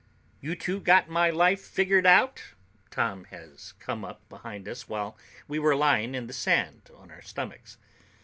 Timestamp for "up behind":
4.03-4.67